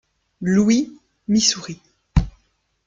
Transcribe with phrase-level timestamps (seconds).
[0.41, 0.91] Louis,
[1.27, 1.79] Missouri.